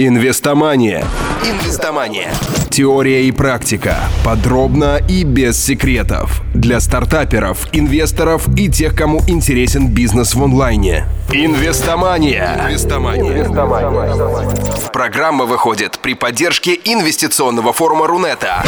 [0.00, 1.04] Инвестомания.
[1.42, 2.30] Инвестомания.
[2.70, 3.96] Теория и практика.
[4.24, 6.40] Подробно и без секретов.
[6.54, 11.06] Для стартаперов, инвесторов и тех, кому интересен бизнес в онлайне.
[11.32, 12.60] Инвестомания.
[12.68, 13.38] Инвестомания.
[13.38, 14.90] Инвестомания.
[14.92, 18.62] Программа выходит при поддержке инвестиционного форума Рунета.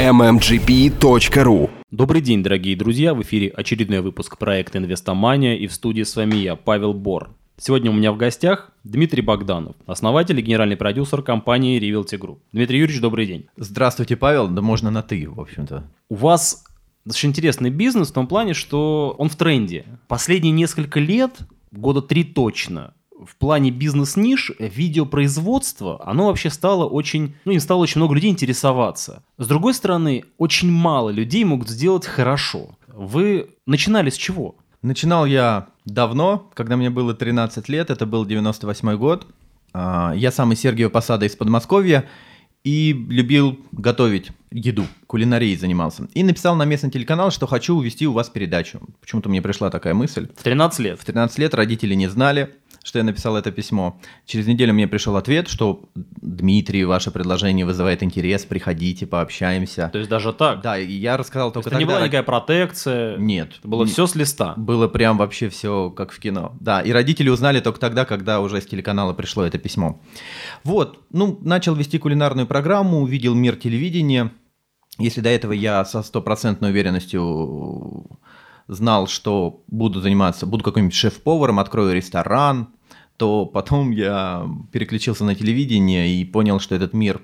[0.00, 3.12] mmgp.ru Добрый день, дорогие друзья!
[3.12, 7.28] В эфире очередной выпуск проекта «Инвестомания» и в студии с вами я, Павел Бор.
[7.62, 12.38] Сегодня у меня в гостях Дмитрий Богданов, основатель и генеральный продюсер компании Realty Group.
[12.52, 13.48] Дмитрий Юрьевич, добрый день.
[13.58, 14.48] Здравствуйте, Павел.
[14.48, 15.84] Да можно на «ты», в общем-то.
[16.08, 16.64] У вас
[17.04, 19.84] достаточно интересный бизнес в том плане, что он в тренде.
[20.08, 21.32] Последние несколько лет,
[21.70, 27.98] года три точно, в плане бизнес-ниш, видеопроизводство, оно вообще стало очень, ну, им стало очень
[27.98, 29.22] много людей интересоваться.
[29.36, 32.78] С другой стороны, очень мало людей могут сделать хорошо.
[32.88, 34.54] Вы начинали с чего?
[34.82, 39.26] Начинал я давно, когда мне было 13 лет, это был 98 год.
[39.72, 42.06] А, я сам из Сергиева Посада из Подмосковья
[42.64, 46.08] и любил готовить еду, кулинарией занимался.
[46.14, 48.80] И написал на местный телеканал, что хочу увести у вас передачу.
[49.00, 50.28] Почему-то мне пришла такая мысль.
[50.36, 51.00] В 13 лет?
[51.00, 52.50] В 13 лет родители не знали
[52.82, 54.00] что я написал это письмо.
[54.26, 59.90] Через неделю мне пришел ответ, что Дмитрий, ваше предложение вызывает интерес, приходите, пообщаемся.
[59.92, 60.62] То есть даже так?
[60.62, 61.78] Да, и я рассказал только То есть тогда.
[61.78, 63.16] не была никакая протекция?
[63.18, 63.52] Нет.
[63.58, 64.54] Это было все с листа?
[64.56, 66.56] Было прям вообще все как в кино.
[66.60, 70.00] Да, и родители узнали только тогда, когда уже с телеканала пришло это письмо.
[70.64, 74.32] Вот, ну, начал вести кулинарную программу, увидел мир телевидения.
[75.00, 78.18] Если до этого я со стопроцентной уверенностью
[78.68, 82.68] знал, что буду заниматься, буду каким-нибудь шеф-поваром, открою ресторан,
[83.16, 87.22] то потом я переключился на телевидение и понял, что этот мир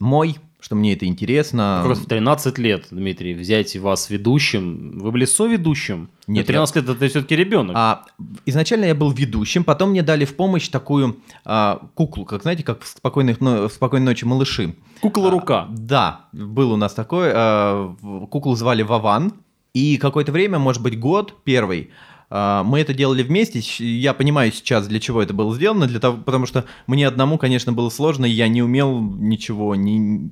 [0.00, 1.82] мой, что мне это интересно.
[1.84, 4.98] Просто в 13 лет, Дмитрий, взять вас ведущим.
[4.98, 6.10] Вы были соведущим?
[6.26, 6.80] Нет, 13 я...
[6.82, 7.76] лет это все-таки ребенок.
[7.76, 8.04] А,
[8.44, 12.82] изначально я был ведущим, потом мне дали в помощь такую а, куклу, как знаете, как
[12.82, 14.74] в спокойной, ну, в спокойной ночи малыши.
[15.00, 15.62] Кукла-рука.
[15.62, 17.30] А, да, был у нас такой.
[17.32, 17.94] А,
[18.30, 19.34] куклу звали Вован.
[19.74, 21.90] И какое-то время, может быть, год первый,
[22.30, 23.60] а, мы это делали вместе.
[23.84, 27.72] Я понимаю сейчас, для чего это было сделано, для того, потому что мне одному, конечно,
[27.72, 30.30] было сложно, и я не умел ничего, не...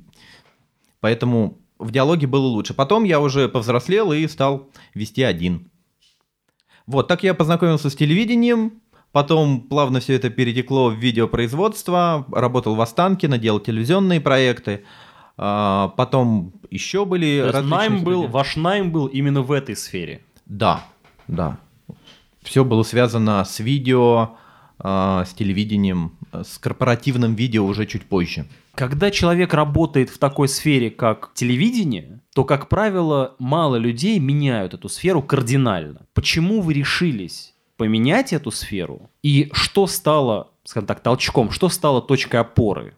[1.00, 2.74] поэтому в диалоге было лучше.
[2.74, 5.70] Потом я уже повзрослел и стал вести один.
[6.86, 8.80] Вот, так я познакомился с телевидением,
[9.12, 14.84] потом плавно все это перетекло в видеопроизводство, работал в Останкино, делал телевизионные проекты,
[15.36, 17.40] а, потом еще были...
[17.50, 20.22] То есть найм был, ваш найм был именно в этой сфере?
[20.46, 20.84] Да,
[21.26, 21.58] да.
[22.42, 24.36] Все было связано с видео,
[24.78, 28.46] а, с телевидением, с корпоративным видео уже чуть позже.
[28.76, 34.90] Когда человек работает в такой сфере, как телевидение, то, как правило, мало людей меняют эту
[34.90, 36.02] сферу кардинально.
[36.12, 39.10] Почему вы решились поменять эту сферу?
[39.22, 42.94] И что стало, скажем так, толчком, что стало точкой опоры?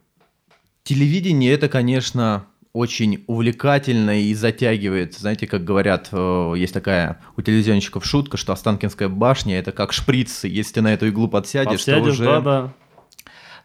[0.83, 5.15] Телевидение это, конечно, очень увлекательно и затягивает.
[5.15, 10.43] Знаете, как говорят, э, есть такая у телевизионщиков шутка, что Останкинская башня это как шприц,
[10.43, 12.25] если ты на эту иглу подсядешь, подсядешь то уже...
[12.25, 12.73] Да, да.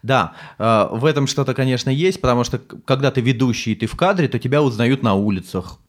[0.05, 3.95] Да, э, в этом что-то, конечно, есть, потому что когда ты ведущий и ты в
[3.95, 5.79] кадре, то тебя узнают на улицах.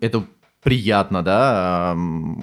[0.00, 0.24] Это
[0.62, 1.96] приятно, да,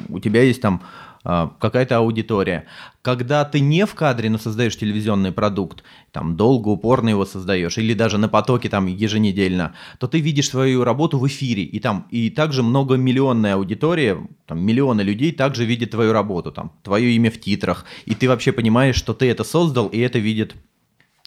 [0.10, 0.82] у тебя есть там
[1.24, 2.66] а, какая-то аудитория.
[3.02, 7.94] Когда ты не в кадре, но создаешь телевизионный продукт, там долго, упорно его создаешь, или
[7.94, 12.30] даже на потоке там еженедельно, то ты видишь свою работу в эфире, и там и
[12.30, 17.86] также многомиллионная аудитория, там миллионы людей также видят твою работу, там твое имя в титрах,
[18.06, 20.56] и ты вообще понимаешь, что ты это создал, и это видит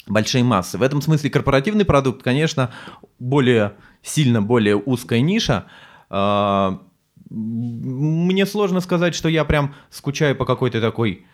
[0.08, 0.78] большие массы.
[0.78, 2.70] В этом смысле корпоративный продукт, конечно,
[3.18, 5.66] более сильно более узкая ниша,
[6.10, 6.80] а,
[7.30, 11.26] мне сложно сказать, что я прям скучаю по какой-то такой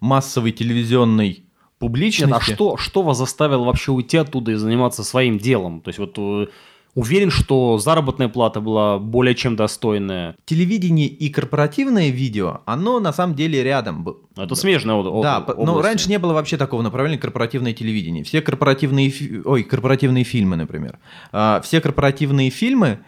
[0.00, 1.44] массовой телевизионной
[1.78, 2.32] публичности.
[2.32, 5.80] Нет, а что, что вас заставило вообще уйти оттуда и заниматься своим делом?
[5.82, 6.46] То есть вот э,
[6.98, 10.34] уверен, что заработная плата была более чем достойная.
[10.44, 14.16] Телевидение и корпоративное видео, оно на самом деле рядом было.
[14.36, 15.22] Это смежная область.
[15.22, 15.64] Да, области.
[15.64, 18.24] но раньше не было вообще такого направления корпоративное телевидение.
[18.24, 19.12] Все корпоративные,
[19.44, 20.98] ой, корпоративные фильмы, например.
[21.30, 22.98] А, все корпоративные фильмы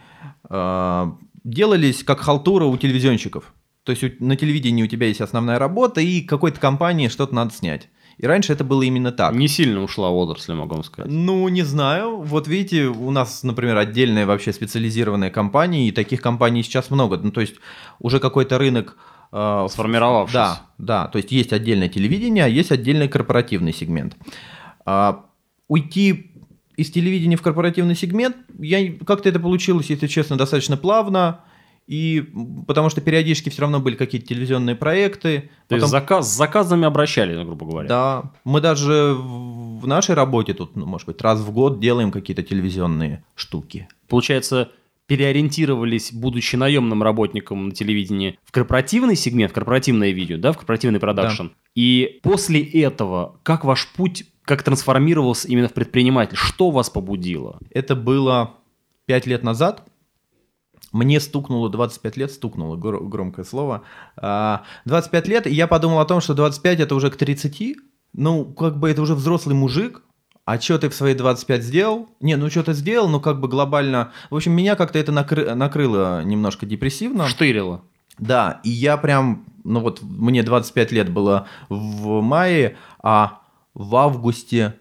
[0.49, 3.53] а, делались как халтура у телевизионщиков.
[3.83, 7.89] То есть на телевидении у тебя есть основная работа, и какой-то компании что-то надо снять.
[8.17, 9.33] И раньше это было именно так.
[9.33, 11.11] Не сильно ушла отрасль, могу вам сказать.
[11.11, 12.21] Ну, не знаю.
[12.21, 17.17] Вот видите, у нас, например, отдельная вообще специализированная компания, и таких компаний сейчас много.
[17.17, 17.55] Ну, то есть
[17.99, 18.97] уже какой-то рынок...
[19.31, 20.33] Э, Сформировавшись.
[20.33, 21.07] Да, да.
[21.07, 24.15] То есть есть отдельное телевидение, а есть отдельный корпоративный сегмент.
[24.85, 25.25] А,
[25.67, 26.31] уйти
[26.77, 31.41] из телевидения в корпоративный сегмент, я как-то это получилось, если честно, достаточно плавно.
[31.91, 32.25] И
[32.67, 35.41] потому что периодически все равно были какие-то телевизионные проекты.
[35.41, 37.89] То Потом- есть заказ, с заказами обращались, грубо говоря.
[37.89, 42.43] Да, мы даже в нашей работе тут, ну, может быть, раз в год делаем какие-то
[42.43, 43.89] телевизионные штуки.
[44.07, 44.71] Получается,
[45.07, 51.01] переориентировались, будучи наемным работником на телевидении, в корпоративный сегмент, в корпоративное видео, да, в корпоративный
[51.01, 51.47] продакшн.
[51.75, 56.37] И после этого, как ваш путь, как трансформировался именно в предприниматель?
[56.37, 57.59] Что вас побудило?
[57.69, 58.53] Это было
[59.07, 59.90] 5 лет назад.
[60.91, 63.83] Мне стукнуло 25 лет, стукнуло, гро- громкое слово.
[64.17, 67.77] А, 25 лет, и я подумал о том, что 25 это уже к 30.
[68.13, 70.03] Ну, как бы это уже взрослый мужик,
[70.45, 72.09] а что ты в свои 25 сделал?
[72.19, 74.11] Не, ну что ты сделал, ну как бы глобально...
[74.29, 77.27] В общем, меня как-то это накры- накрыло немножко депрессивно.
[77.27, 77.83] Штырило.
[78.17, 83.39] Да, и я прям, ну вот мне 25 лет было в мае, а
[83.73, 84.75] в августе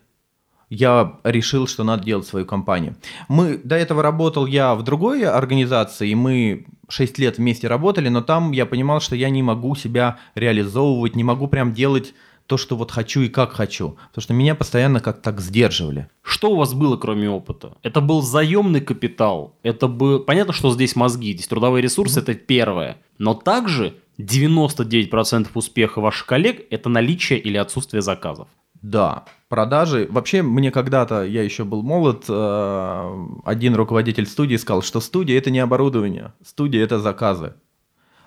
[0.71, 2.97] я решил, что надо делать свою компанию.
[3.29, 8.23] Мы до этого работал я в другой организации, и мы 6 лет вместе работали, но
[8.23, 12.15] там я понимал, что я не могу себя реализовывать, не могу прям делать
[12.47, 16.09] то, что вот хочу и как хочу, потому что меня постоянно как так сдерживали.
[16.23, 17.77] Что у вас было, кроме опыта?
[17.83, 19.55] Это был заемный капитал.
[19.63, 20.19] Это был...
[20.19, 22.97] Понятно, что здесь мозги, здесь трудовые ресурсы, это первое.
[23.19, 28.49] Но также 99% успеха ваших коллег– это наличие или отсутствие заказов.
[28.83, 30.07] Да, продажи.
[30.09, 35.51] Вообще, мне когда-то, я еще был молод, э, один руководитель студии сказал, что студия это
[35.51, 37.55] не оборудование, студия это заказы.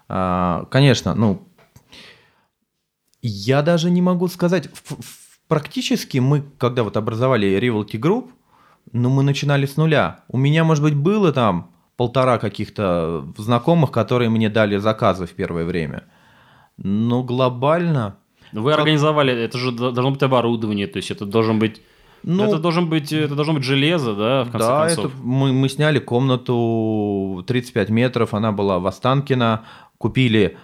[0.09, 1.47] А, Конечно, ну,
[3.21, 4.69] я даже не могу сказать,
[5.47, 8.29] практически мы, когда вот образовали Rivalty Group,
[8.91, 10.19] ну, мы начинали с нуля.
[10.27, 15.63] У меня, может быть, было там полтора каких-то знакомых, которые мне дали заказы в первое
[15.63, 16.03] время.
[16.75, 18.17] Но глобально...
[18.53, 21.81] Вы Как- организовали, это же должно быть оборудование, то есть это должен быть,
[22.23, 25.05] Ну, это должен быть, это должно быть железо, да, в конце да, концов.
[25.07, 29.63] это мы, мы сняли комнату 35 метров, она была в Останкино,
[29.97, 30.57] купили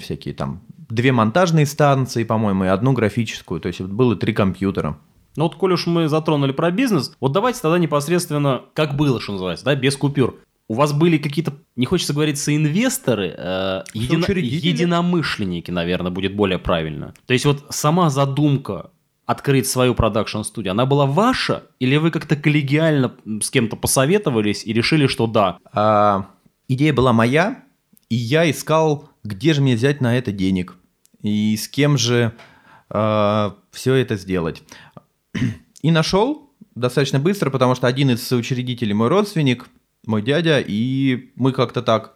[0.00, 4.96] всякие там две монтажные станции, по-моему, и одну графическую, то есть было три компьютера.
[5.36, 9.32] Ну вот, коль уж мы затронули про бизнес, вот давайте тогда непосредственно, как было, что
[9.32, 10.36] называется, да, без купюр.
[10.68, 17.14] У вас были какие-то, не хочется говорить, соинвесторы, э, едино- единомышленники, наверное, будет более правильно.
[17.26, 18.90] То есть вот сама задумка
[19.26, 21.64] открыть свою продакшн-студию, она была ваша?
[21.78, 25.58] Или вы как-то коллегиально с кем-то посоветовались и решили, что да?
[25.72, 26.30] А,
[26.68, 27.64] идея была моя,
[28.08, 30.76] и я искал, где же мне взять на это денег,
[31.22, 32.32] и с кем же
[32.88, 34.62] все это сделать.
[35.82, 39.68] И нашел достаточно быстро, потому что один из соучредителей мой родственник,
[40.06, 42.14] мой дядя, и мы как-то так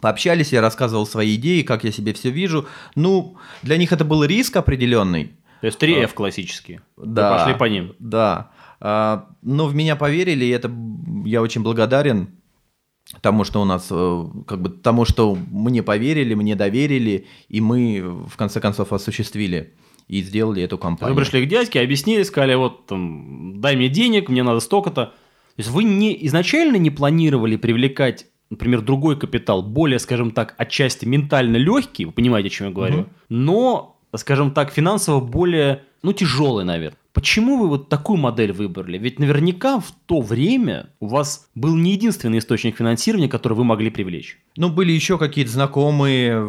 [0.00, 2.66] пообщались, я рассказывал свои идеи, как я себе все вижу.
[2.94, 6.82] Ну, для них это был риск определенный, То есть 3F классические.
[6.96, 7.38] Вы Да.
[7.38, 7.94] пошли по ним.
[7.98, 8.50] Да.
[8.80, 10.70] А, Но в меня поверили, и это
[11.24, 12.28] я очень благодарен
[13.22, 18.02] тому, что у нас, э, как бы тому, что мне поверили, мне доверили, и мы
[18.28, 19.74] в конце концов осуществили
[20.08, 21.16] и сделали эту Вы компанию.
[21.16, 25.14] пришли к дядьке, объяснили, сказали, вот там, дай мне денег, мне надо столько-то.
[25.58, 31.04] То есть вы не, изначально не планировали привлекать, например, другой капитал, более, скажем так, отчасти
[31.04, 33.08] ментально легкий, вы понимаете, о чем я говорю, Мгм.
[33.28, 36.96] но, скажем так, финансово более, ну, тяжелый, наверное.
[37.12, 38.98] Почему вы вот такую модель выбрали?
[38.98, 43.90] Ведь наверняка в то время у вас был не единственный источник финансирования, который вы могли
[43.90, 44.38] привлечь.
[44.56, 46.40] Ну, были еще какие-то знакомые,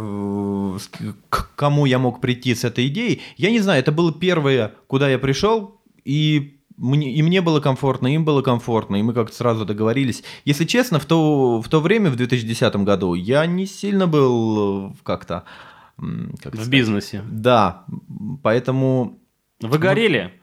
[1.29, 3.21] к кому я мог прийти с этой идеей.
[3.37, 8.07] Я не знаю, это было первое, куда я пришел, и мне, и мне было комфортно,
[8.13, 10.23] им было комфортно, и мы как-то сразу договорились.
[10.45, 14.93] Если честно, в то, в то время, в 2010 году, я не сильно был э,
[15.03, 15.43] как-то...
[15.97, 16.69] как В сказать?
[16.69, 17.21] бизнесе.
[17.29, 17.83] Да,
[18.43, 19.19] поэтому
[19.61, 20.33] Вы горели?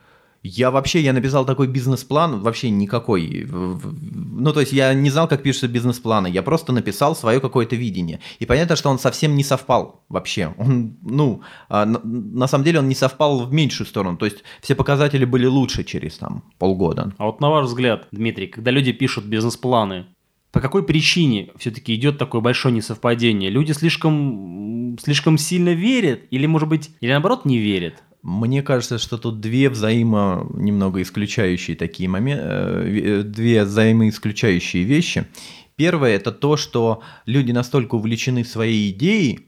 [0.47, 3.47] Я вообще, я написал такой бизнес-план, вообще никакой.
[3.49, 8.21] Ну, то есть я не знал, как пишутся бизнес-планы, я просто написал свое какое-то видение.
[8.39, 10.55] И понятно, что он совсем не совпал вообще.
[10.59, 14.17] Он, ну, а, на самом деле он не совпал в меньшую сторону.
[14.17, 17.13] То есть все показатели были лучше через там полгода.
[17.19, 20.07] А вот на ваш взгляд, Дмитрий, когда люди пишут бизнес-планы,
[20.53, 23.51] по какой причине все-таки идет такое большое несовпадение?
[23.51, 28.03] Люди слишком, слишком сильно верят или, может быть, или наоборот не верят?
[28.27, 35.29] Мне кажется, что тут две взаимо немного исключающие такие моменты, две взаимоисключающие вещи.
[35.77, 39.47] Первое это то, что люди настолько увлечены своей идеей,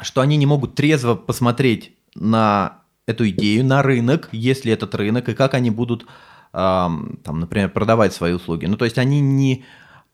[0.00, 5.34] что они не могут трезво посмотреть на эту идею, на рынок, если этот рынок, и
[5.34, 6.06] как они будут,
[6.54, 8.64] ам, там, например, продавать свои услуги.
[8.64, 9.66] Ну, то есть они не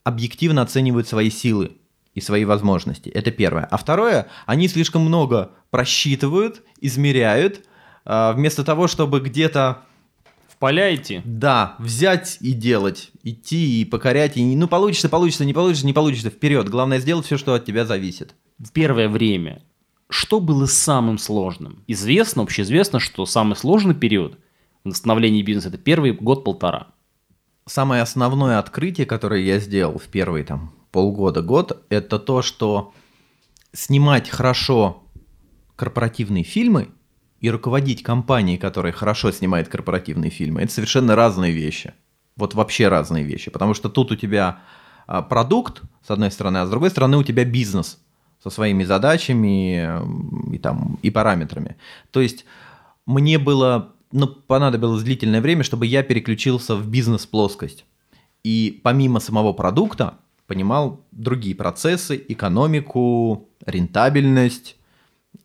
[0.03, 1.77] объективно оценивают свои силы
[2.15, 3.11] и свои возможности.
[3.11, 3.65] Это первое.
[3.71, 7.63] А второе, они слишком много просчитывают, измеряют,
[8.07, 9.83] вместо того, чтобы где-то
[10.49, 11.21] в поля идти?
[11.25, 16.31] Да, взять и делать, идти и покорять, и ну получится, получится, не получится, не получится,
[16.31, 16.69] вперед.
[16.69, 18.35] Главное сделать все, что от тебя зависит.
[18.59, 19.63] В первое время
[20.09, 21.83] что было самым сложным?
[21.87, 24.39] Известно, общеизвестно, что самый сложный период
[24.85, 26.89] в становлении бизнеса– это первый год-полтора.
[27.67, 32.95] Самое основное открытие, которое я сделал в первые там полгода-год, это то, что
[33.73, 35.03] снимать хорошо
[35.75, 36.89] корпоративные фильмы
[37.47, 41.95] и руководить компанией, которая хорошо снимает корпоративные фильмы, это совершенно разные вещи.
[42.37, 43.53] Вот вообще разные вещи.
[43.53, 44.59] Потому что тут у тебя
[45.07, 48.01] а, продукт, с одной стороны, а с другой стороны у тебя бизнес
[48.43, 49.93] со своими задачами
[50.53, 51.77] и, там, и параметрами.
[52.11, 52.47] То есть
[53.07, 57.85] мне было, ну, понадобилось длительное время, чтобы я переключился в бизнес-плоскость.
[58.43, 60.15] И помимо самого продукта
[60.49, 64.77] понимал другие процессы, экономику, рентабельность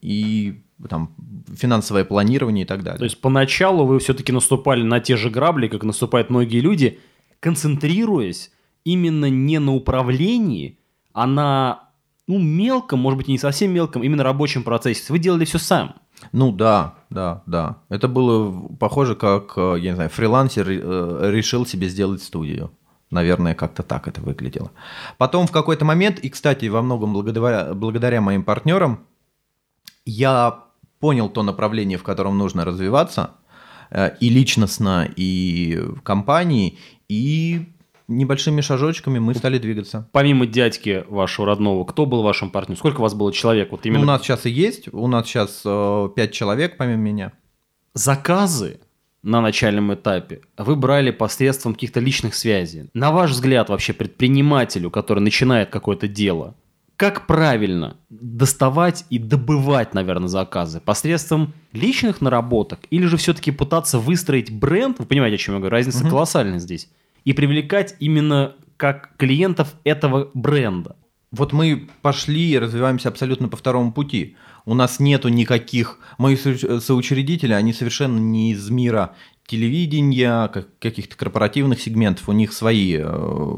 [0.01, 1.16] и там,
[1.56, 3.00] финансовое планирование и так далее.
[3.00, 7.00] То есть поначалу вы все-таки наступали на те же грабли, как наступают многие люди,
[7.40, 8.52] концентрируясь
[8.84, 10.80] именно не на управлении,
[11.14, 11.90] а на
[12.28, 15.04] ну, мелком, может быть, не совсем мелком, именно рабочем процессе.
[15.10, 15.96] Вы делали все сам.
[16.32, 17.78] Ну да, да, да.
[17.90, 22.72] Это было похоже, как, э, я не знаю, фрилансер э, решил себе сделать студию.
[23.10, 24.72] Наверное, как-то так это выглядело.
[25.18, 29.06] Потом в какой-то момент, и, кстати, во многом благодаря, благодаря моим партнерам,
[30.06, 30.64] я
[31.01, 33.31] понял то направление, в котором нужно развиваться,
[33.89, 36.77] э, и личностно, и в компании,
[37.10, 37.65] и
[38.08, 40.08] небольшими шажочками мы стали двигаться.
[40.12, 42.77] Помимо дядьки вашего родного, кто был вашим партнером?
[42.77, 43.72] Сколько у вас было человек?
[43.72, 44.00] Вот именно...
[44.00, 47.31] Ну, у нас сейчас и есть, у нас сейчас э, 5 человек помимо меня.
[47.93, 48.79] Заказы
[49.24, 52.89] на начальном этапе вы брали посредством каких-то личных связей.
[52.93, 56.55] На ваш взгляд вообще предпринимателю, который начинает какое-то дело,
[57.01, 60.79] как правильно доставать и добывать, наверное, заказы?
[60.79, 65.00] Посредством личных наработок или же все-таки пытаться выстроить бренд?
[65.00, 65.72] Вы понимаете, о чем я говорю?
[65.72, 66.10] Разница угу.
[66.10, 66.89] колоссальная здесь
[67.25, 70.96] и привлекать именно как клиентов этого бренда.
[71.31, 74.36] Вот мы пошли и развиваемся абсолютно по второму пути.
[74.65, 75.98] У нас нету никаких...
[76.20, 79.15] Мои соучредители, они совершенно не из мира
[79.48, 80.48] телевидения,
[80.79, 83.58] каких-то корпоративных сегментов, у них свои э,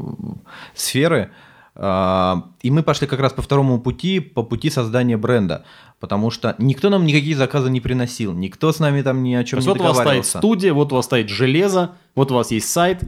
[0.74, 1.30] сферы.
[1.76, 5.64] Э, и мы пошли как раз по второму пути, по пути создания бренда.
[6.00, 9.60] Потому что никто нам никакие заказы не приносил, никто с нами там ни о чем
[9.60, 10.04] То не вот договаривался.
[10.04, 13.02] Вот у вас стоит студия, вот у вас стоит железо, вот у вас есть сайт,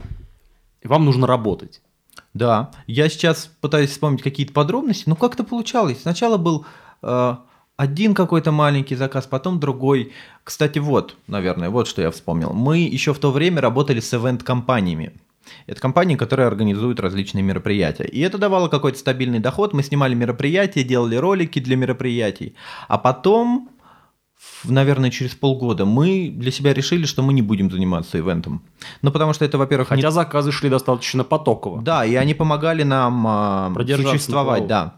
[0.83, 1.81] вам нужно работать.
[2.33, 6.01] Да, я сейчас пытаюсь вспомнить какие-то подробности, но как-то получалось.
[6.01, 6.65] Сначала был
[7.01, 7.35] э,
[7.77, 10.11] один какой-то маленький заказ, потом другой.
[10.43, 12.53] Кстати, вот, наверное, вот что я вспомнил.
[12.53, 15.13] Мы еще в то время работали с ивент-компаниями.
[15.65, 18.05] Это компании, которые организуют различные мероприятия.
[18.05, 19.73] И это давало какой-то стабильный доход.
[19.73, 22.55] Мы снимали мероприятия, делали ролики для мероприятий.
[22.87, 23.69] А потом
[24.63, 28.61] наверное, через полгода мы для себя решили, что мы не будем заниматься ивентом.
[29.01, 29.89] Ну, потому что это, во-первых...
[29.89, 30.11] Хотя не...
[30.11, 31.81] заказы шли достаточно потоково.
[31.81, 34.95] Да, и они помогали нам а, существовать, да.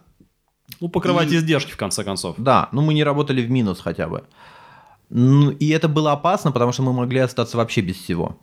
[0.79, 1.37] Ну, покрывать и...
[1.37, 2.35] издержки, в конце концов.
[2.37, 4.23] Да, ну мы не работали в минус хотя бы.
[5.09, 8.37] Ну, и это было опасно, потому что мы могли остаться вообще без всего.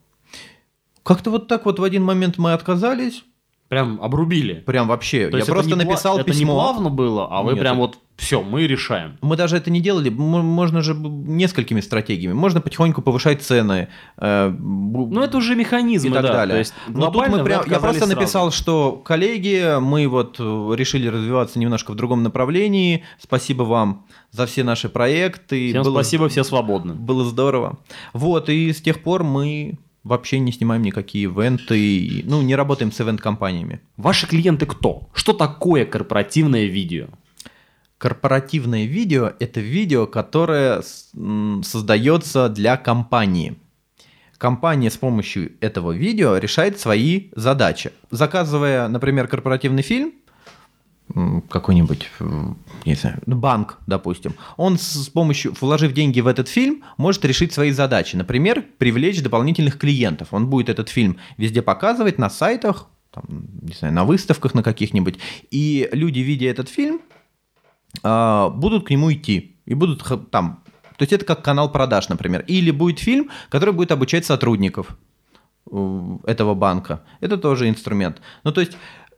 [1.07, 3.23] Как-то вот так вот в один момент мы отказались,
[3.69, 4.55] Прям обрубили.
[4.55, 5.29] Прям вообще.
[5.29, 6.31] То я просто не написал пла- письмо.
[6.31, 9.19] Это не плавно было, а вы Нет, прям вот все, мы решаем.
[9.23, 10.09] Мы даже это не делали.
[10.09, 12.33] Можно же несколькими стратегиями.
[12.33, 13.89] Можно потихоньку повышать цены.
[14.19, 16.33] Э, ну, это уже механизм, и так да.
[16.33, 16.55] далее.
[16.55, 18.15] То есть, Но тут мы прям, я просто сразу.
[18.15, 23.03] написал, что коллеги, мы вот э, решили развиваться немножко в другом направлении.
[23.19, 25.71] Спасибо вам за все наши проекты.
[25.71, 26.95] Всем было, спасибо, все свободны.
[26.95, 27.81] Было здорово.
[28.13, 33.01] Вот, и с тех пор мы вообще не снимаем никакие ивенты, ну, не работаем с
[33.01, 33.81] ивент-компаниями.
[33.97, 35.09] Ваши клиенты кто?
[35.13, 37.09] Что такое корпоративное видео?
[37.99, 40.83] Корпоративное видео– это видео, которое
[41.63, 43.57] создается для компании.
[44.39, 47.91] Компания с помощью этого видео решает свои задачи.
[48.11, 50.13] Заказывая, например, корпоративный фильм–
[51.49, 52.11] какой-нибудь,
[52.85, 57.53] не знаю, ну, банк, допустим, он с помощью, вложив деньги в этот фильм, может решить
[57.53, 58.17] свои задачи.
[58.17, 60.29] Например, привлечь дополнительных клиентов.
[60.33, 63.25] Он будет этот фильм везде показывать на сайтах, там,
[63.63, 65.19] не знаю, на выставках на каких-нибудь.
[65.51, 67.01] И люди, видя этот фильм,
[68.03, 69.57] а, будут к нему идти.
[69.65, 70.63] И будут там...
[70.99, 72.45] То есть это как канал продаж, например.
[72.47, 74.97] Или будет фильм, который будет обучать сотрудников
[75.71, 77.03] э, этого банка.
[77.21, 78.23] Это тоже инструмент.
[78.45, 78.77] Ну, то есть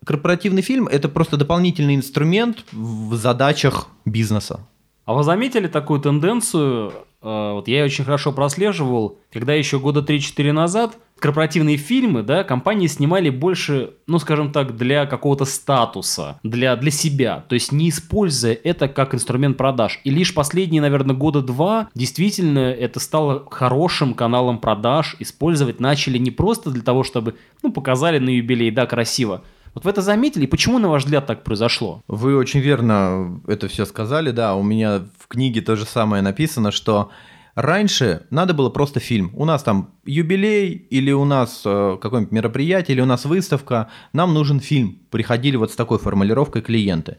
[0.08, 4.60] корпоративный фильм– это просто дополнительный инструмент в задачах бизнеса.
[5.04, 6.92] А вы заметили такую тенденцию?
[7.20, 12.42] Э, вот я ее очень хорошо прослеживал, когда еще года 3-4 назад корпоративные фильмы, да,
[12.42, 17.90] компании снимали больше, ну, скажем так, для какого-то статуса, для, для себя, то есть не
[17.90, 20.00] используя это как инструмент продаж.
[20.04, 26.30] И лишь последние, наверное, года два действительно это стало хорошим каналом продаж, использовать начали не
[26.30, 29.42] просто для того, чтобы, ну, показали на юбилей, да, красиво,
[29.74, 32.02] вот вы это заметили, и почему, на ваш взгляд, так произошло?
[32.08, 34.54] Вы очень верно это все сказали, да.
[34.54, 37.10] У меня в книге то же самое написано, что
[37.54, 39.30] раньше надо было просто фильм.
[39.34, 44.34] У нас там юбилей, или у нас э, какое-нибудь мероприятие, или у нас выставка, нам
[44.34, 44.98] нужен фильм.
[45.10, 47.16] Приходили вот с такой формулировкой клиенты.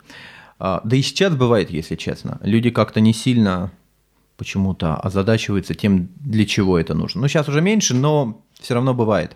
[0.57, 2.39] А, да и сейчас бывает, если честно.
[2.41, 3.71] Люди как-то не сильно
[4.37, 7.21] почему-то озадачиваются тем, для чего это нужно.
[7.21, 9.35] Ну, сейчас уже меньше, но все равно бывает.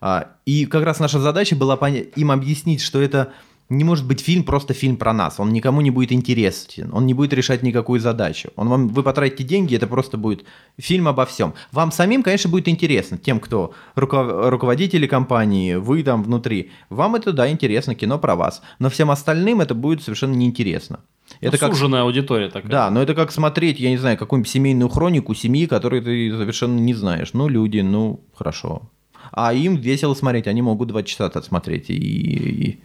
[0.00, 3.32] А, и как раз наша задача была им объяснить, что это
[3.68, 5.40] не может быть фильм просто фильм про нас.
[5.40, 6.90] Он никому не будет интересен.
[6.92, 8.50] Он не будет решать никакую задачу.
[8.56, 10.44] Он вам, вы потратите деньги, это просто будет
[10.78, 11.54] фильм обо всем.
[11.72, 13.16] Вам самим, конечно, будет интересно.
[13.18, 16.72] Тем, кто руков, руководители компании, вы там внутри.
[16.90, 18.62] Вам это, да, интересно, кино про вас.
[18.78, 21.00] Но всем остальным это будет совершенно неинтересно.
[21.40, 22.70] Ну, это как суженная аудитория такая.
[22.70, 26.78] Да, но это как смотреть, я не знаю, какую-нибудь семейную хронику семьи, которую ты совершенно
[26.78, 27.32] не знаешь.
[27.32, 28.90] Ну, люди, ну, хорошо
[29.34, 32.80] а им весело смотреть, они могут два часа это смотреть, и, и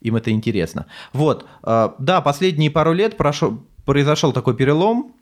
[0.00, 0.86] им это интересно.
[1.12, 5.12] Вот, а, да, последние пару лет прошел, произошел такой перелом,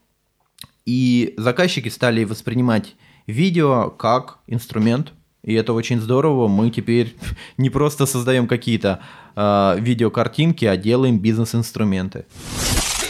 [0.86, 6.48] и заказчики стали воспринимать видео как инструмент, и это очень здорово.
[6.48, 7.16] Мы теперь
[7.58, 9.00] не просто создаем какие-то
[9.36, 12.24] э, видеокартинки, а делаем бизнес-инструменты.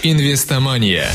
[0.02, 1.08] Инвестомания.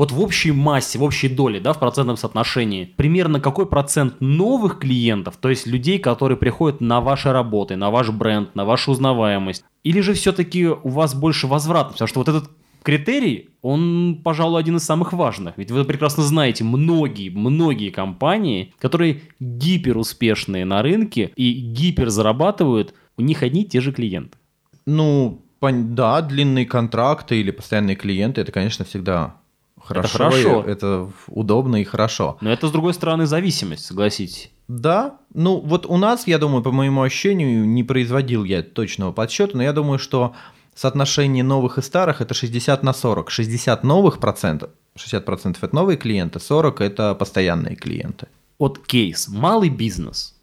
[0.00, 4.78] Вот в общей массе, в общей доле, да, в процентном соотношении, примерно какой процент новых
[4.78, 9.62] клиентов, то есть людей, которые приходят на ваши работы, на ваш бренд, на вашу узнаваемость,
[9.84, 12.50] или же все-таки у вас больше возвратность, потому что вот этот
[12.82, 15.58] критерий, он, пожалуй, один из самых важных.
[15.58, 23.20] Ведь вы прекрасно знаете, многие, многие компании, которые гиперуспешные на рынке и гипер зарабатывают, у
[23.20, 24.38] них одни и те же клиенты.
[24.86, 29.39] Ну, да, длинные контракты или постоянные клиенты, это, конечно, всегда
[29.82, 30.62] хорошо, это хорошо.
[30.66, 32.38] Это удобно и хорошо.
[32.40, 34.50] Но это, с другой стороны, зависимость, согласитесь.
[34.68, 39.56] Да, ну вот у нас, я думаю, по моему ощущению, не производил я точного подсчета,
[39.56, 40.34] но я думаю, что
[40.74, 43.30] соотношение новых и старых это 60 на 40.
[43.30, 48.28] 60 новых процентов, 60 процентов это новые клиенты, 40 это постоянные клиенты.
[48.58, 50.36] Вот кейс, малый бизнес.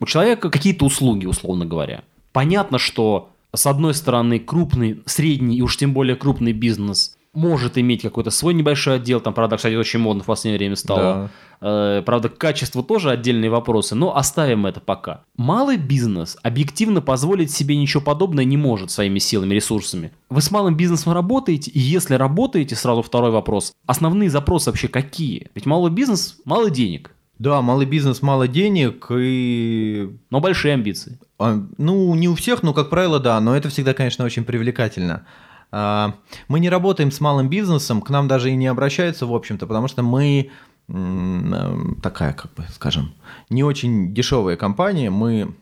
[0.00, 2.02] У человека какие-то услуги, условно говоря.
[2.32, 8.02] Понятно, что с одной стороны крупный, средний и уж тем более крупный бизнес может иметь
[8.02, 11.30] какой-то свой небольшой отдел, там, правда, кстати, очень модно в последнее время стало.
[11.60, 11.98] Да.
[11.98, 15.22] Э, правда, качество тоже отдельные вопросы, но оставим это пока.
[15.36, 20.12] Малый бизнес объективно позволить себе ничего подобного не может своими силами, ресурсами.
[20.30, 25.50] Вы с малым бизнесом работаете, и если работаете, сразу второй вопрос, основные запросы вообще какие?
[25.54, 27.12] Ведь малый бизнес– мало денег.
[27.38, 30.10] Да, малый бизнес, мало денег и...
[30.30, 31.18] Но большие амбиции.
[31.38, 35.26] А, ну, не у всех, но, как правило, да, но это всегда, конечно, очень привлекательно.
[35.72, 36.14] А,
[36.48, 39.88] мы не работаем с малым бизнесом, к нам даже и не обращаются, в общем-то, потому
[39.88, 40.50] что мы
[40.88, 43.14] э, такая, как бы, скажем,
[43.50, 45.54] не очень дешевая компания, мы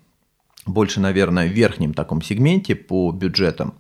[0.66, 3.74] больше, наверное, в верхнем таком сегменте по бюджетам.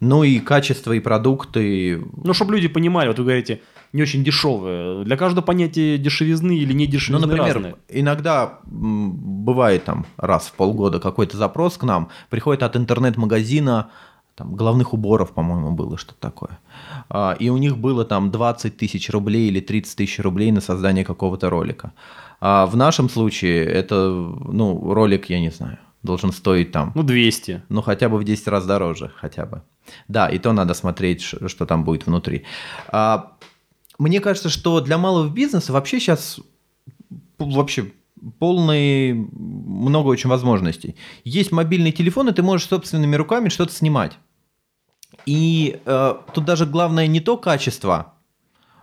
[0.00, 2.00] Ну и качество и продукты.
[2.22, 3.60] Ну, чтобы люди понимали, вот вы говорите,
[3.92, 5.04] не очень дешевые.
[5.04, 7.76] Для каждого понятия дешевизны или не дешевизны Ну, например, разные.
[7.88, 13.90] иногда бывает там раз в полгода какой-то запрос к нам, приходит от интернет-магазина
[14.38, 16.58] там, головных уборов, по-моему, было что-то такое.
[17.08, 21.04] А, и у них было там 20 тысяч рублей или 30 тысяч рублей на создание
[21.04, 21.92] какого-то ролика.
[22.40, 23.96] А в нашем случае это,
[24.52, 26.92] ну, ролик, я не знаю, должен стоить там...
[26.94, 27.62] Ну, 200.
[27.68, 29.62] Ну, хотя бы в 10 раз дороже, хотя бы.
[30.06, 32.44] Да, и то надо смотреть, что там будет внутри.
[32.92, 33.32] А,
[33.98, 36.38] мне кажется, что для малого бизнеса вообще сейчас
[37.38, 37.90] вообще
[38.38, 40.94] полный, много очень возможностей.
[41.24, 44.18] Есть мобильный телефон, и ты можешь собственными руками что-то снимать.
[45.26, 48.14] И э, тут даже главное не то качество,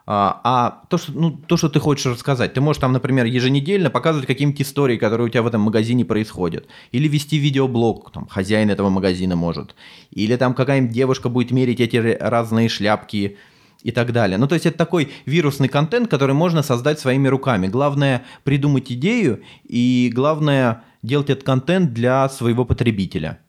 [0.08, 2.54] а, а то, что, ну, то, что ты хочешь рассказать.
[2.54, 6.68] Ты можешь там, например, еженедельно показывать какие-нибудь истории, которые у тебя в этом магазине происходят.
[6.92, 9.76] Или вести видеоблог, там, хозяин этого магазина может.
[10.12, 13.38] Или там какая-нибудь девушка будет мерить эти разные шляпки
[13.82, 14.38] и так далее.
[14.38, 17.68] Ну, то есть это такой вирусный контент, который можно создать своими руками.
[17.68, 23.40] Главное придумать идею, и главное делать этот контент для своего потребителя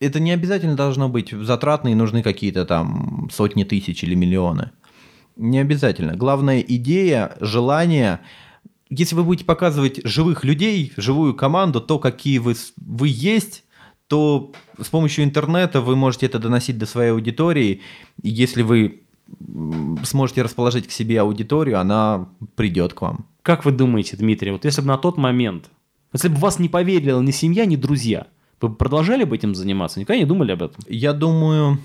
[0.00, 4.70] это не обязательно должно быть затратно и нужны какие-то там сотни тысяч или миллионы.
[5.36, 6.16] Не обязательно.
[6.16, 8.20] Главная идея, желание.
[8.90, 13.64] Если вы будете показывать живых людей, живую команду, то, какие вы, вы есть,
[14.06, 17.82] то с помощью интернета вы можете это доносить до своей аудитории.
[18.22, 19.02] Если вы
[20.04, 23.26] сможете расположить к себе аудиторию, она придет к вам.
[23.42, 25.70] Как вы думаете, Дмитрий, вот если бы на тот момент,
[26.12, 28.26] если бы вас не поверила ни семья, ни друзья,
[28.60, 30.00] вы продолжали бы этим заниматься?
[30.00, 30.82] Никогда не думали об этом?
[30.88, 31.78] Я думаю,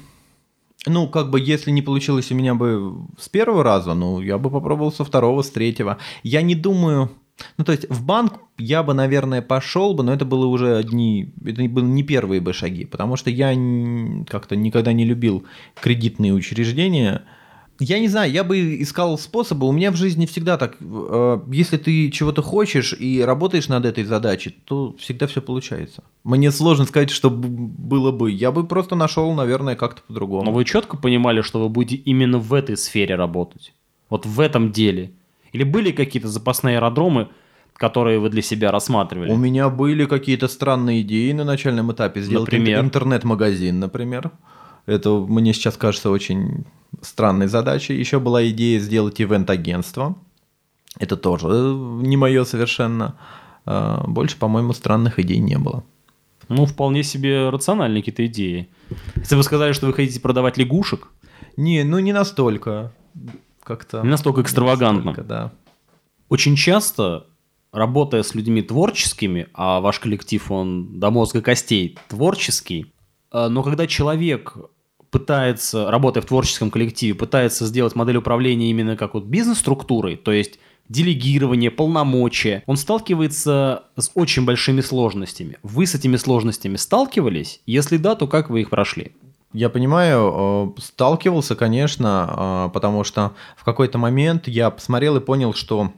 [0.85, 4.49] ну, как бы, если не получилось у меня бы с первого раза, ну, я бы
[4.49, 5.97] попробовал со второго, с третьего.
[6.23, 7.09] Я не думаю...
[7.57, 11.33] Ну, то есть, в банк я бы, наверное, пошел бы, но это было уже одни...
[11.43, 13.53] Это были не первые бы шаги, потому что я
[14.27, 15.43] как-то никогда не любил
[15.81, 17.23] кредитные учреждения.
[17.79, 19.67] Я не знаю, я бы искал способы.
[19.67, 20.77] У меня в жизни всегда так.
[20.79, 26.03] э, Если ты чего-то хочешь и работаешь над этой задачей, то всегда все получается.
[26.23, 28.29] Мне сложно сказать, что было бы.
[28.31, 30.45] Я бы просто нашел, наверное, как-то по-другому.
[30.45, 33.73] Но вы четко понимали, что вы будете именно в этой сфере работать?
[34.09, 35.11] Вот в этом деле?
[35.51, 37.29] Или были какие-то запасные аэродромы,
[37.73, 39.31] которые вы для себя рассматривали?
[39.31, 42.21] У меня были какие-то странные идеи на начальном этапе.
[42.21, 42.79] Сделать Например?
[42.79, 44.31] ин- интернет-магазин, например.
[44.85, 46.65] Это мне сейчас кажется очень
[47.01, 47.97] странной задачей.
[47.97, 50.15] Еще была идея сделать ивент-агентство.
[50.99, 53.17] Это тоже э, не мое совершенно.
[53.65, 55.83] А, Больше, по-моему, странных идей не было.
[56.49, 58.69] Ну, вполне себе рациональные какие-то идеи.
[59.15, 61.07] Если вы сказали, что вы хотите продавать лягушек,
[61.57, 62.91] Не, ну не настолько.
[63.63, 64.01] Как-то...
[64.01, 65.11] Не настолько экстравагантно.
[65.11, 65.51] настолько, да.
[66.27, 67.27] очень часто,
[67.71, 72.93] работая с людьми творческими, а ваш коллектив, он до мозга костей творческий,
[73.31, 74.57] э, но когда человек
[75.13, 80.59] пытается, работая в творческом коллективе, пытается сделать модель управления именно как вот бизнес-структурой, то есть
[80.89, 85.59] делегирование, полномочия, он сталкивается с очень большими сложностями.
[85.61, 87.61] Вы с этими сложностями сталкивались?
[87.67, 89.13] Если да, то как вы их прошли?
[89.53, 95.53] Я понимаю, э, сталкивался, конечно, э, потому что в какой-то момент я посмотрел и понял,
[95.53, 95.93] что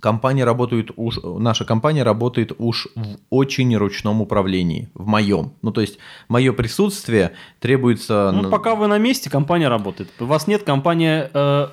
[0.00, 5.52] компания работает уж, наша компания работает уж в очень ручном управлении, в моем.
[5.62, 8.32] Ну, то есть, мое присутствие требуется...
[8.32, 10.08] Ну, пока вы на месте, компания работает.
[10.20, 11.68] У вас нет, компания э,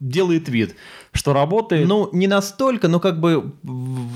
[0.00, 0.76] делает вид,
[1.12, 1.88] что работает.
[1.88, 3.52] Ну, не настолько, но как бы,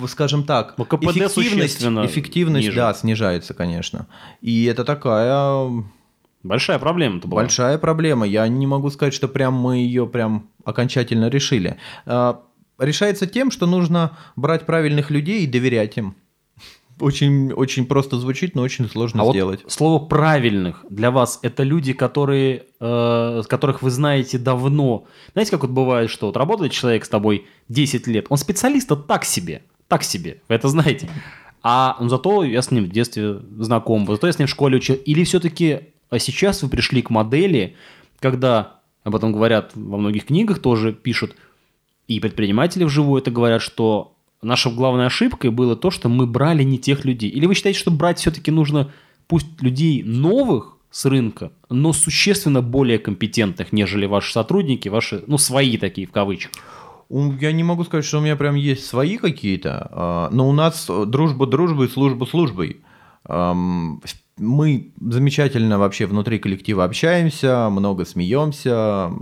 [0.08, 2.76] скажем так, Ну, КПД эффективность, эффективность ниже.
[2.76, 4.06] да, снижается, конечно.
[4.40, 5.68] И это такая
[6.42, 7.42] Большая проблема-то была.
[7.42, 8.26] Большая проблема.
[8.26, 11.76] Я не могу сказать, что прям мы ее прям окончательно решили.
[12.82, 16.16] А, Решается тем, что нужно брать правильных людей и доверять им.
[17.00, 19.60] Очень, очень просто звучит, но очень сложно А вот сделать.
[19.66, 25.06] слово правильных для вас это люди, которые, э, которых вы знаете давно.
[25.32, 29.24] Знаете, как вот бывает, что вот работает человек с тобой 10 лет, он специалист так
[29.24, 31.08] себе, так себе, вы это знаете.
[31.62, 34.76] А ну, зато я с ним в детстве знаком, зато я с ним в школе
[34.76, 34.96] учил.
[34.96, 37.74] Или все-таки а сейчас вы пришли к модели,
[38.20, 41.36] когда, об этом говорят во многих книгах, тоже пишут,
[42.08, 46.78] и предприниматели вживую это говорят, что наша главной ошибкой было то, что мы брали не
[46.78, 47.30] тех людей.
[47.30, 48.90] Или вы считаете, что брать все-таки нужно
[49.28, 55.78] пусть людей новых с рынка, но существенно более компетентных, нежели ваши сотрудники, ваши, ну, свои
[55.78, 56.52] такие в кавычках.
[57.08, 60.86] Я не могу сказать, что у меня прям есть свои какие-то, а, но у нас
[60.88, 62.80] э, дружба дружбой, служба службой.
[64.38, 69.12] Мы замечательно вообще внутри коллектива общаемся, много смеемся,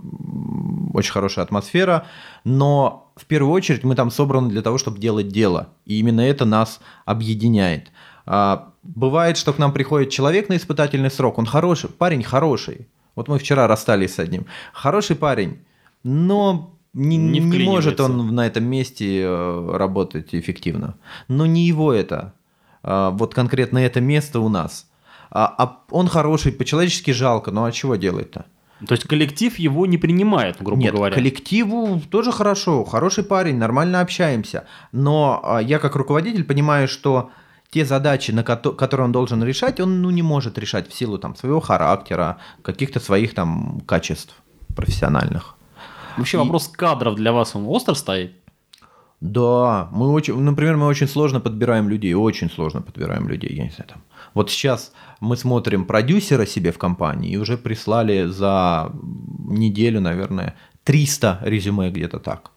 [0.93, 2.07] очень хорошая атмосфера,
[2.45, 6.45] но в первую очередь мы там собраны для того, чтобы делать дело, и именно это
[6.45, 7.91] нас объединяет.
[8.27, 12.89] А, Бывает, что к нам приходит человек на испытательный срок, он хороший, парень хороший.
[13.15, 14.47] Вот мы вчера расстались с одним.
[14.73, 15.59] Хороший парень,
[16.03, 20.95] но не, Не не может он на этом месте э, работать эффективно.
[21.29, 22.35] Но не его это.
[22.83, 24.91] А, Вот конкретно это место у нас.
[25.31, 28.47] А, а он хороший, по-человечески жалко, ну а чего делать-то?
[28.87, 31.15] То есть коллектив его не принимает, грубо Нет, говоря.
[31.15, 34.65] коллективу тоже хорошо, хороший парень, нормально общаемся.
[34.93, 37.31] Но а, я как руководитель понимаю, что
[37.71, 41.19] те задачи, на кото- которые он должен решать, он ну, не может решать в силу
[41.19, 44.35] там, своего характера, каких-то своих там качеств
[44.75, 45.57] профессиональных.
[46.17, 48.33] Вообще И- вопрос кадров для вас, он остро стоит?
[49.21, 53.71] Да, мы очень, например, мы очень сложно подбираем людей, очень сложно подбираем людей, я не
[53.71, 54.03] знаю, там.
[54.33, 58.91] Вот сейчас мы смотрим продюсера себе в компании и уже прислали за
[59.47, 60.55] неделю, наверное,
[60.85, 62.51] 300 резюме где-то так.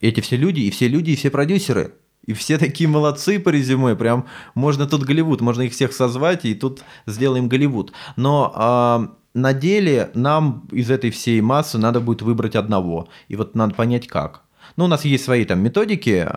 [0.00, 1.94] Эти все люди, и все люди, и все продюсеры.
[2.24, 6.54] И все такие молодцы по резюме, прям можно тут Голливуд, можно их всех созвать, и
[6.54, 7.92] тут сделаем Голливуд.
[8.16, 13.08] Но а, на деле нам из этой всей массы надо будет выбрать одного.
[13.28, 14.45] И вот надо понять как.
[14.76, 16.28] Ну, у нас есть свои там методики,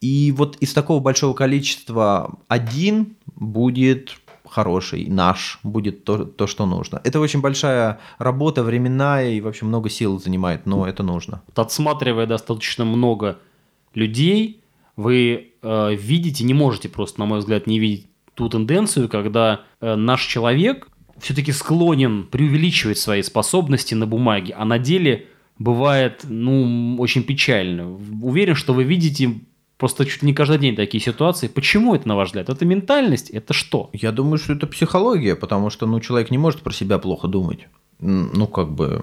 [0.00, 4.16] и вот из такого большого количества один будет
[4.50, 7.00] хороший, наш, будет то, то, что нужно.
[7.04, 11.42] Это очень большая работа, временная, и вообще много сил занимает, но это нужно.
[11.46, 13.38] Вот отсматривая достаточно много
[13.94, 14.62] людей,
[14.96, 19.94] вы э, видите, не можете просто, на мой взгляд, не видеть ту тенденцию, когда э,
[19.94, 20.88] наш человек
[21.20, 25.26] все-таки склонен преувеличивать свои способности на бумаге, а на деле
[25.60, 27.96] бывает, ну, очень печально.
[28.22, 29.34] Уверен, что вы видите
[29.76, 31.48] просто чуть не каждый день такие ситуации.
[31.48, 32.48] Почему это, на ваш взгляд?
[32.48, 33.30] Это ментальность?
[33.30, 33.90] Это что?
[33.92, 37.68] Я думаю, что это психология, потому что, ну, человек не может про себя плохо думать.
[38.00, 39.00] Ну, как бы...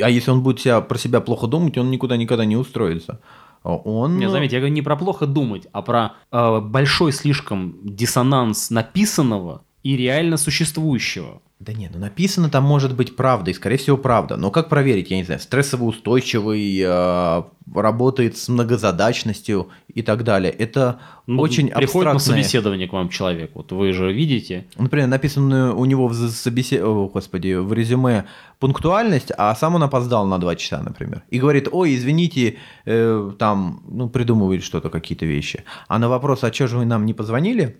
[0.00, 3.20] А если он будет себя, про себя плохо думать, он никуда никогда не устроится.
[3.62, 4.18] Он...
[4.18, 9.62] Не, заметьте, я говорю не про плохо думать, а про э, большой слишком диссонанс написанного
[9.84, 11.40] и реально существующего.
[11.60, 14.36] Да нет, ну написано там может быть правда, и скорее всего правда.
[14.36, 17.42] Но как проверить, я не знаю, стрессово-устойчивый, э,
[17.72, 20.52] работает с многозадачностью и так далее.
[20.52, 22.14] Это ну, очень приходит абстрактное...
[22.14, 24.66] на собеседование к вам человек, вот вы же видите.
[24.76, 26.82] Например, написано у него в, собесед...
[26.82, 28.24] О, господи, в резюме
[28.58, 31.22] пунктуальность, а сам он опоздал на два часа, например.
[31.30, 35.64] И говорит, ой, извините, э, там, ну, придумывает что-то, какие-то вещи.
[35.88, 37.78] А на вопрос, а что же вы нам не позвонили?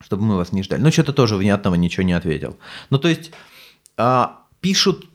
[0.00, 0.80] Чтобы мы вас не ждали.
[0.80, 2.58] Ну, что-то тоже внятного ничего не ответил.
[2.90, 3.32] Ну, то есть,
[3.96, 5.06] а, пишут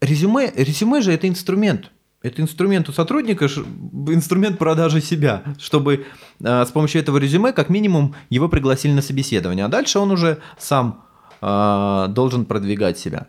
[0.00, 0.52] резюме.
[0.56, 1.90] Резюме же это инструмент.
[2.20, 6.06] Это инструмент у сотрудника, инструмент продажи себя, чтобы
[6.42, 10.38] а, с помощью этого резюме как минимум его пригласили на собеседование, а дальше он уже
[10.58, 11.04] сам
[11.40, 13.28] а, должен продвигать себя.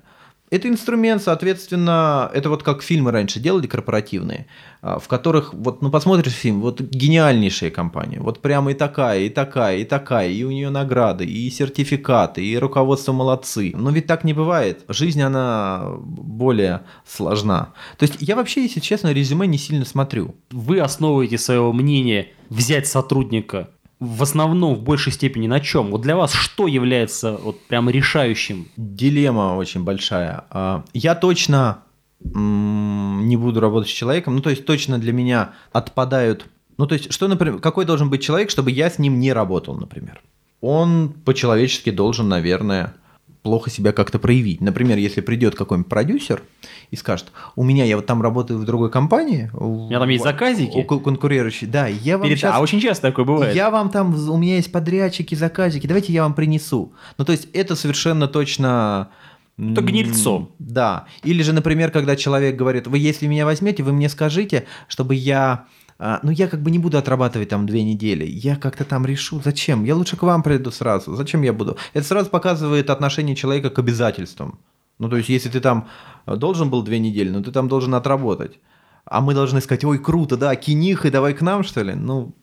[0.52, 4.48] Это инструмент, соответственно, это вот как фильмы раньше делали корпоративные,
[4.82, 9.30] а, в которых, вот, ну, посмотришь фильм, вот гениальнейшая компания, вот прямо и такая, и
[9.30, 13.74] такая, и такая, и у нее награды, и сертификаты, и руководство молодцы.
[13.76, 14.86] Но ведь так не бывает.
[14.88, 17.74] Жизнь, она более сложна.
[17.98, 20.36] То есть я вообще, если честно, резюме не сильно смотрю.
[20.50, 25.92] Вы основываете свое мнение взять сотрудника в основном в большей степени на чем?
[25.92, 28.68] Вот для вас что является вот прям решающим?
[28.78, 30.46] Дилемма очень большая.
[30.50, 31.84] А, я точно
[32.22, 36.46] не буду работать с человеком, ну то есть точно для меня отпадают.
[36.78, 39.76] Ну то есть что, например, какой должен быть человек, чтобы я с ним не работал,
[39.76, 40.22] например?
[40.62, 42.94] Он по-человечески должен, наверное,
[43.42, 44.62] плохо себя как-то проявить.
[44.62, 46.44] Например, если придет какой-нибудь продюсер
[46.92, 49.50] и скажет, у меня, я вот там работаю в другой компании.
[49.54, 50.78] У меня там есть заказики.
[50.78, 52.40] У конкурирующей, да, я вам Перед...
[52.40, 52.56] сейчас...
[52.56, 53.56] А очень часто такое бывает.
[53.56, 56.94] Я вам там, у меня есть подрядчики, заказики, давайте я вам принесу.
[57.18, 59.10] Ну, то есть это совершенно точно...
[59.58, 60.50] Это гнильцо.
[60.58, 61.06] Да.
[61.24, 65.66] Или же, например, когда человек говорит, вы если меня возьмете, вы мне скажите, чтобы я
[66.00, 69.42] а, ну я как бы не буду отрабатывать там две недели, я как-то там решу,
[69.44, 71.78] зачем, я лучше к вам приду сразу, зачем я буду.
[71.94, 74.60] Это сразу показывает отношение человека к обязательствам.
[74.98, 75.88] Ну то есть если ты там
[76.26, 78.60] должен был две недели, но ты там должен отработать,
[79.06, 82.34] а мы должны сказать, ой, круто, да, киних, и давай к нам, что ли, ну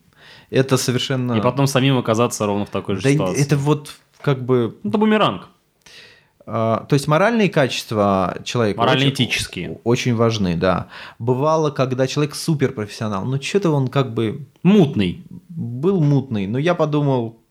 [0.49, 1.33] это совершенно...
[1.33, 3.41] И потом самим оказаться ровно в такой же да ситуации.
[3.41, 4.77] Это вот как бы...
[4.83, 5.49] Это бумеранг.
[6.49, 10.87] А, то есть моральные качества человека морально-этические очень, очень важны, да.
[11.19, 16.47] Бывало, когда человек суперпрофессионал, но что-то он как бы мутный, был мутный.
[16.47, 17.41] Но я подумал,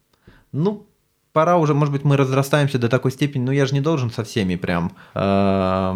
[0.51, 0.87] ну
[1.35, 4.25] пора уже, может быть, мы разрастаемся до такой степени, но я же не должен со
[4.25, 5.93] всеми прям, э,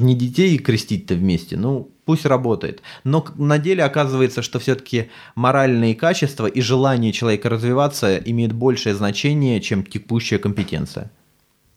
[0.00, 2.82] не детей крестить-то вместе, ну пусть работает.
[3.04, 9.60] Но на деле оказывается, что все-таки моральные качества и желание человека развиваться имеют большее значение,
[9.60, 11.12] чем текущая компетенция.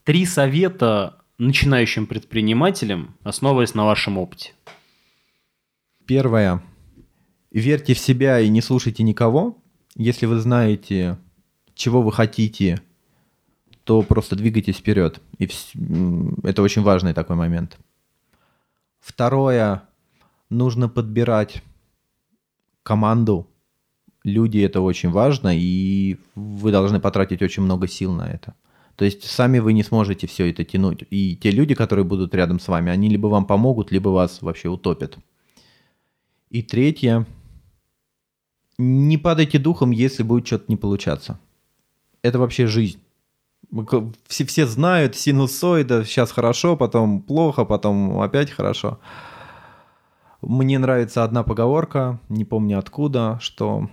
[0.04, 4.54] Три совета начинающим предпринимателям, основываясь на вашем опыте.
[6.06, 6.62] Первое.
[7.52, 9.58] Верьте в себя и не слушайте никого.
[9.96, 11.18] Если вы знаете,
[11.74, 12.82] чего вы хотите,
[13.84, 15.22] то просто двигайтесь вперед.
[15.38, 15.50] И
[16.44, 17.78] это очень важный такой момент.
[19.00, 19.84] Второе.
[20.50, 21.64] Нужно подбирать
[22.84, 23.48] команду.
[24.24, 28.54] Люди это очень важно, и вы должны потратить очень много сил на это.
[28.96, 31.04] То есть сами вы не сможете все это тянуть.
[31.10, 34.70] И те люди, которые будут рядом с вами, они либо вам помогут, либо вас вообще
[34.70, 35.18] утопят.
[36.50, 37.26] И третье.
[38.78, 41.40] Не падайте духом, если будет что-то не получаться.
[42.22, 43.00] Это вообще жизнь.
[44.28, 49.00] Все, все знают синусоида, сейчас хорошо, потом плохо, потом опять хорошо.
[50.42, 53.90] Мне нравится одна поговорка, не помню откуда, что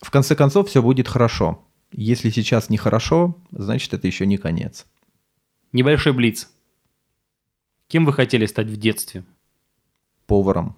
[0.00, 1.64] в конце концов все будет хорошо.
[1.96, 4.84] Если сейчас нехорошо, значит это еще не конец.
[5.70, 6.50] Небольшой блиц.
[7.86, 9.22] Кем вы хотели стать в детстве?
[10.26, 10.76] Поваром.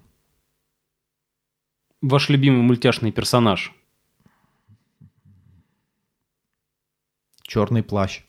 [2.02, 3.74] Ваш любимый мультяшный персонаж?
[7.40, 8.22] Черный плащ.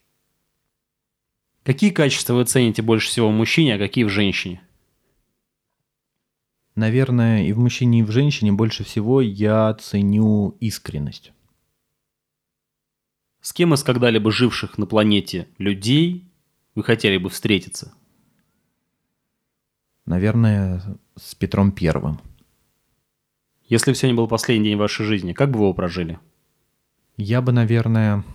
[1.64, 4.62] Какие качества вы цените больше всего в мужчине, а какие в женщине?
[6.76, 11.34] Наверное, и в мужчине, и в женщине больше всего я ценю искренность.
[13.48, 16.30] С кем из когда-либо живших на планете людей
[16.76, 17.94] вы хотели бы встретиться?
[20.06, 20.84] Наверное,
[21.16, 22.20] с Петром Первым.
[23.70, 26.20] Если бы сегодня был последний день вашей жизни, как бы вы его прожили?
[27.16, 28.26] Я бы, наверное,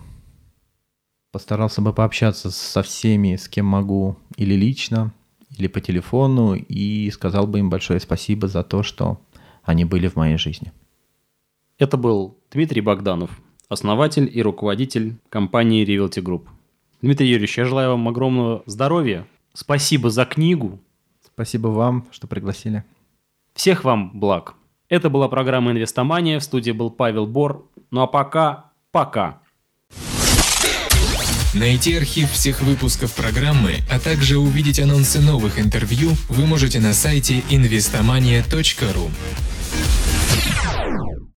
[1.30, 5.12] Постарался бы пообщаться со всеми, с кем могу, или лично,
[5.50, 9.20] или по телефону, и сказал бы им большое спасибо за то, что
[9.62, 10.72] они были в моей жизни.
[11.76, 16.42] Это был Дмитрий Богданов, основатель и руководитель компании Realty Group.
[17.00, 19.26] Дмитрий Юрьевич, я желаю вам огромного здоровья.
[19.54, 20.78] Спасибо за книгу.
[21.24, 22.84] Спасибо вам, что пригласили.
[23.54, 24.54] Всех вам благ.
[24.88, 26.38] Это была программа «Инвестомания».
[26.38, 27.66] В студии был Павел Бор.
[27.90, 29.40] Ну а пока, пока.
[31.54, 37.40] Найти архив всех выпусков программы, а также увидеть анонсы новых интервью вы можете на сайте
[37.50, 39.10] investomania.ru.